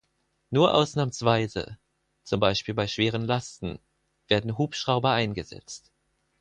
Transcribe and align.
Nur 0.49 0.73
ausnahmsweise 0.73 1.77
(zum 2.23 2.39
Beispiel 2.39 2.73
bei 2.73 2.87
schweren 2.87 3.21
Lasten) 3.21 3.77
werden 4.29 4.57
Hubschrauber 4.57 5.11
eingesetzt. 5.11 5.91